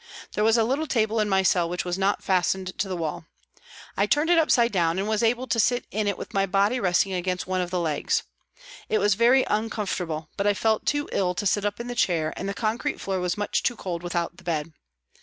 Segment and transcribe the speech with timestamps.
[0.33, 3.25] There was a little table in my cell which was not fastened to the wall.
[3.95, 6.79] I turned it upside down and was able to sit in it with my body
[6.79, 8.23] resting against one of the legs.
[8.89, 12.33] It was very uncomfortable, but I felt too ill to sit up in the chair,
[12.35, 14.73] and the concrete floor was much too cold without the bed.